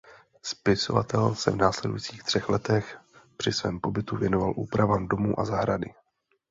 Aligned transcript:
Spisovatel 0.43 1.35
se 1.35 1.51
v 1.51 1.55
následujících 1.55 2.23
třech 2.23 2.49
letech 2.49 2.99
při 3.37 3.51
svém 3.53 3.79
pobytu 3.79 4.17
věnoval 4.17 4.53
úpravám 4.57 5.07
domu 5.07 5.39
a 5.39 5.45
zahrady. 5.45 5.93